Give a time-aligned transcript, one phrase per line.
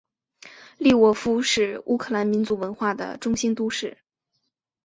[0.79, 3.99] 利沃夫是乌克兰民族文化的中心都市。